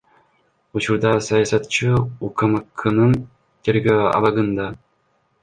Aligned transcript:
Учурда 0.79 1.11
саясатчы 1.27 1.91
УКМКнын 2.29 3.13
тергөө 3.69 4.01
абагында. 4.15 4.69